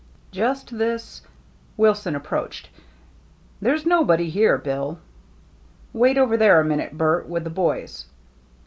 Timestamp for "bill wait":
4.57-6.17